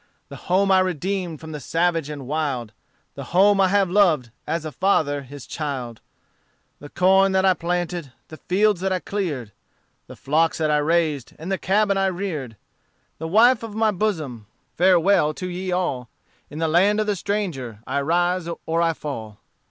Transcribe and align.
The 0.29 0.35
home 0.49 0.71
I 0.71 0.79
redeemed 0.79 1.39
from 1.39 1.51
the 1.51 1.59
savage 1.59 2.09
and 2.09 2.25
wild; 2.25 2.71
The 3.13 3.25
home 3.37 3.61
I 3.61 3.67
have 3.67 3.87
loved 3.87 4.31
as 4.47 4.65
a 4.65 4.71
father 4.71 5.21
his 5.21 5.45
child; 5.45 6.01
The 6.79 6.89
corn 6.89 7.33
that 7.33 7.45
I 7.45 7.53
planted, 7.53 8.11
the 8.29 8.37
fields 8.37 8.81
that 8.81 8.91
I 8.91 8.97
cleared, 8.97 9.51
The 10.07 10.15
flocks 10.15 10.57
that 10.57 10.71
I 10.71 10.77
raised, 10.77 11.35
and 11.37 11.51
the 11.51 11.59
cabin 11.59 11.97
I 11.99 12.07
reared; 12.07 12.57
The 13.19 13.27
wife 13.27 13.61
of 13.61 13.75
my 13.75 13.91
bosom 13.91 14.47
Farewell 14.75 15.35
to 15.35 15.47
ye 15.47 15.71
all! 15.71 16.09
In 16.49 16.57
the 16.57 16.67
land 16.67 16.99
of 16.99 17.05
the 17.05 17.15
stranger 17.15 17.81
I 17.85 18.01
rise 18.01 18.49
or 18.65 18.81
I 18.81 18.93
fall. 18.93 19.37